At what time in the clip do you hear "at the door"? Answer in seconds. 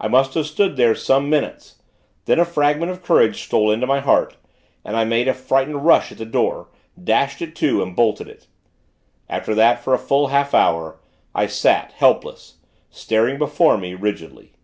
6.10-6.68